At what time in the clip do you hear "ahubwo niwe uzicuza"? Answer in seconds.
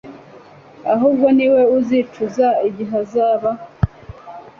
0.93-2.47